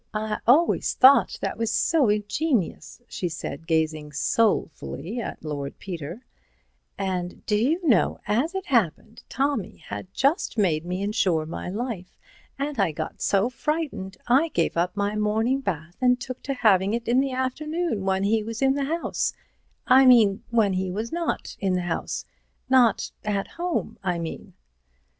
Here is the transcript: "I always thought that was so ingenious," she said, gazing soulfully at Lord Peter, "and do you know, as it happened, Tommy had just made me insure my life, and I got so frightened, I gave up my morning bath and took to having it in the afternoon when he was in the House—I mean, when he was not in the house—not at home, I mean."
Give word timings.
"I 0.15 0.39
always 0.47 0.95
thought 0.95 1.37
that 1.41 1.59
was 1.59 1.71
so 1.71 2.09
ingenious," 2.09 3.03
she 3.07 3.29
said, 3.29 3.67
gazing 3.67 4.13
soulfully 4.13 5.19
at 5.21 5.45
Lord 5.45 5.77
Peter, 5.77 6.25
"and 6.97 7.45
do 7.45 7.55
you 7.55 7.87
know, 7.87 8.19
as 8.25 8.55
it 8.55 8.65
happened, 8.65 9.21
Tommy 9.29 9.77
had 9.77 10.11
just 10.11 10.57
made 10.57 10.85
me 10.87 11.03
insure 11.03 11.45
my 11.45 11.69
life, 11.69 12.17
and 12.57 12.79
I 12.79 12.91
got 12.91 13.21
so 13.21 13.47
frightened, 13.47 14.17
I 14.25 14.47
gave 14.47 14.75
up 14.75 14.97
my 14.97 15.15
morning 15.15 15.59
bath 15.61 15.97
and 16.01 16.19
took 16.19 16.41
to 16.49 16.55
having 16.55 16.95
it 16.95 17.07
in 17.07 17.19
the 17.19 17.33
afternoon 17.33 18.03
when 18.03 18.23
he 18.23 18.41
was 18.41 18.63
in 18.63 18.73
the 18.73 18.85
House—I 18.85 20.07
mean, 20.07 20.41
when 20.49 20.73
he 20.73 20.89
was 20.89 21.11
not 21.11 21.55
in 21.59 21.73
the 21.75 21.81
house—not 21.83 23.11
at 23.23 23.47
home, 23.49 23.99
I 24.03 24.17
mean." 24.17 24.55